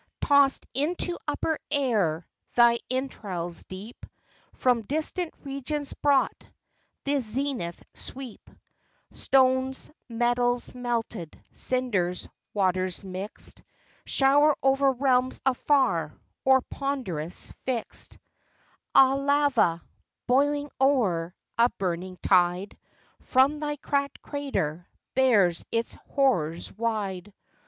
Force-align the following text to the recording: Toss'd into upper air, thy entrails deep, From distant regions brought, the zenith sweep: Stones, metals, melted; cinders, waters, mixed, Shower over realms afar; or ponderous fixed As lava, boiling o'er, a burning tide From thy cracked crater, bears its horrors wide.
Toss'd 0.19 0.65
into 0.73 1.15
upper 1.27 1.59
air, 1.69 2.27
thy 2.55 2.79
entrails 2.89 3.65
deep, 3.65 4.03
From 4.55 4.81
distant 4.81 5.31
regions 5.43 5.93
brought, 5.93 6.47
the 7.03 7.19
zenith 7.19 7.83
sweep: 7.93 8.49
Stones, 9.11 9.91
metals, 10.09 10.73
melted; 10.73 11.39
cinders, 11.51 12.27
waters, 12.51 13.03
mixed, 13.03 13.61
Shower 14.03 14.55
over 14.63 14.91
realms 14.91 15.39
afar; 15.45 16.19
or 16.43 16.61
ponderous 16.61 17.53
fixed 17.65 18.17
As 18.95 19.19
lava, 19.19 19.83
boiling 20.25 20.71
o'er, 20.81 21.35
a 21.59 21.69
burning 21.77 22.17
tide 22.23 22.75
From 23.19 23.59
thy 23.59 23.75
cracked 23.75 24.19
crater, 24.23 24.87
bears 25.13 25.63
its 25.71 25.93
horrors 26.07 26.75
wide. 26.75 27.31